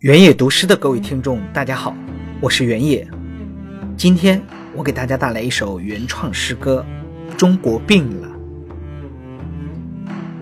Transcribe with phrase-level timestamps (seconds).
[0.00, 1.96] 原野读诗的各位听众，大家好，
[2.38, 3.08] 我是原野。
[3.96, 4.42] 今天
[4.74, 6.84] 我给大家带来一首原创诗歌
[7.36, 8.28] 《中国病了》。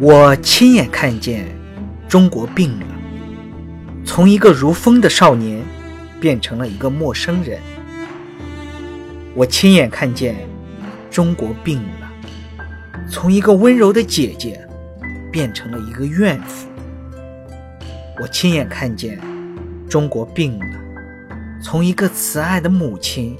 [0.00, 1.46] 我亲眼看见
[2.08, 2.86] 中国病了，
[4.04, 5.62] 从一个如风的少年
[6.18, 7.60] 变成了一个陌生人。
[9.36, 10.34] 我亲眼看见
[11.12, 12.10] 中国病了，
[13.08, 14.60] 从一个温柔的姐姐
[15.30, 16.66] 变成了一个怨妇。
[18.20, 19.16] 我亲眼看见。
[19.94, 20.66] 中国病了，
[21.62, 23.36] 从一个慈爱的母亲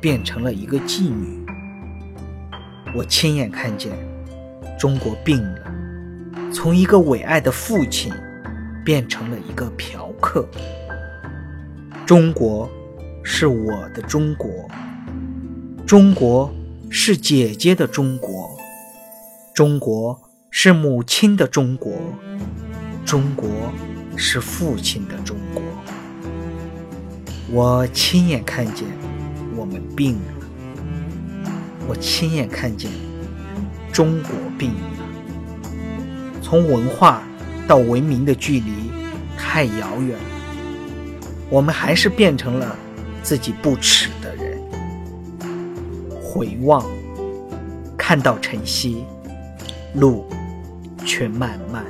[0.00, 1.44] 变成了一个妓女。
[2.96, 3.92] 我亲眼看见
[4.78, 8.10] 中国病了，从一个伟爱的父亲
[8.82, 10.48] 变成了一个嫖客。
[12.06, 12.66] 中国
[13.22, 14.48] 是我的中国，
[15.86, 16.50] 中国
[16.88, 18.56] 是姐姐的中国，
[19.52, 20.18] 中国
[20.48, 21.92] 是母亲的中国，
[23.04, 23.46] 中国。
[24.14, 25.62] 是父亲的中国，
[27.54, 28.88] 我亲眼看见
[29.54, 31.52] 我们病了，
[31.86, 32.90] 我亲眼看见
[33.92, 34.80] 中国病了。
[36.40, 37.22] 从文化
[37.68, 38.90] 到文明的距离
[39.36, 40.18] 太遥远，
[41.50, 42.74] 我们还是变成了
[43.22, 44.58] 自己不耻的人。
[46.22, 46.82] 回望，
[47.98, 49.04] 看到晨曦，
[49.92, 50.24] 路
[51.04, 51.84] 却漫漫。